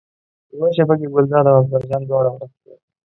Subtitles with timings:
[0.53, 2.77] یوه شېبه کې ګلداد او اکبر جان دواړه ورک شول.